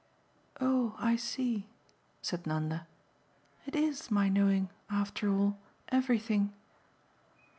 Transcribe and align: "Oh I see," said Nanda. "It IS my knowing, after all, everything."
"Oh 0.59 0.95
I 0.97 1.15
see," 1.15 1.67
said 2.23 2.47
Nanda. 2.47 2.87
"It 3.67 3.75
IS 3.75 4.09
my 4.09 4.29
knowing, 4.29 4.71
after 4.89 5.31
all, 5.31 5.59
everything." 5.89 6.51